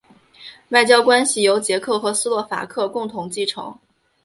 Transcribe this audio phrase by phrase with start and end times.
[0.69, 3.77] 外交关系由捷克和斯洛伐克共同继承。